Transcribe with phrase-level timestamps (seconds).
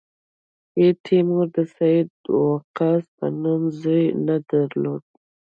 [0.73, 2.09] چې تیمور د سعد
[2.47, 5.03] وقاص په نوم زوی نه درلود.